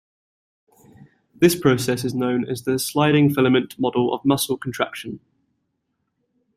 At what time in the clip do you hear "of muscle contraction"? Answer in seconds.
4.15-5.19